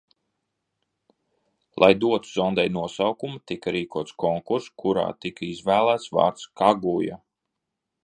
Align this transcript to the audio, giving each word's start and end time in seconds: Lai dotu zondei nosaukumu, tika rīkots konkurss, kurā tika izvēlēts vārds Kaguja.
Lai 1.83 1.89
dotu 2.05 2.31
zondei 2.37 2.67
nosaukumu, 2.79 3.43
tika 3.53 3.75
rīkots 3.77 4.17
konkurss, 4.27 4.73
kurā 4.85 5.07
tika 5.27 5.49
izvēlēts 5.53 6.13
vārds 6.21 6.53
Kaguja. 6.63 7.25